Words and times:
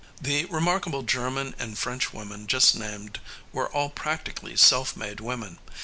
The 0.19 0.45
remarkable 0.45 1.03
German 1.03 1.53
and 1.59 1.77
French 1.77 2.11
women 2.11 2.47
just 2.47 2.73
named 2.75 3.19
were 3.53 3.71
all 3.71 3.89
practically 3.91 4.55
self 4.57 4.97
made 4.97 5.19
women. 5.19 5.59